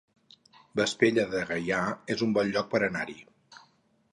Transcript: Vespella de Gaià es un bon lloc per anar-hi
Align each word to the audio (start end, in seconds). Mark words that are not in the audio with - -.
Vespella 0.79 1.25
de 1.35 1.41
Gaià 1.51 1.81
es 2.15 2.25
un 2.29 2.33
bon 2.39 2.49
lloc 2.57 2.73
per 2.73 2.83
anar-hi 2.89 3.19